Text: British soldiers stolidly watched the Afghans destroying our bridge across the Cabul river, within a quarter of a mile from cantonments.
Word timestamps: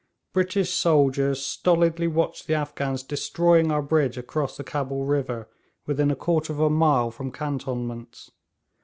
British 0.33 0.73
soldiers 0.73 1.45
stolidly 1.45 2.07
watched 2.07 2.47
the 2.47 2.55
Afghans 2.55 3.03
destroying 3.03 3.71
our 3.71 3.83
bridge 3.83 4.17
across 4.17 4.57
the 4.57 4.63
Cabul 4.63 5.05
river, 5.05 5.47
within 5.85 6.09
a 6.09 6.15
quarter 6.15 6.51
of 6.51 6.59
a 6.59 6.71
mile 6.71 7.11
from 7.11 7.31
cantonments. 7.31 8.31